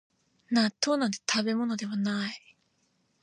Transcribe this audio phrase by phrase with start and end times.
[0.49, 2.33] 納豆なんて食べ物ではない